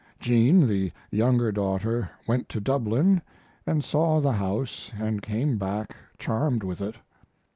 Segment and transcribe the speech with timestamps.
[0.19, 6.63] Jean, the younger daughter, went to Dublin & saw the house & came back charmed
[6.63, 6.95] with it.